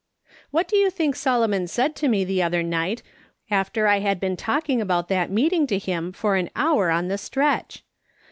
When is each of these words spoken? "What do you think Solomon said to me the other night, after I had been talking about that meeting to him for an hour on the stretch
"What 0.49 0.67
do 0.67 0.77
you 0.77 0.89
think 0.89 1.15
Solomon 1.15 1.67
said 1.67 1.95
to 1.97 2.07
me 2.07 2.23
the 2.23 2.41
other 2.41 2.63
night, 2.63 3.03
after 3.51 3.85
I 3.85 3.99
had 3.99 4.19
been 4.19 4.35
talking 4.35 4.81
about 4.81 5.09
that 5.09 5.29
meeting 5.29 5.67
to 5.67 5.77
him 5.77 6.11
for 6.11 6.37
an 6.37 6.49
hour 6.55 6.89
on 6.89 7.07
the 7.07 7.19
stretch 7.19 7.83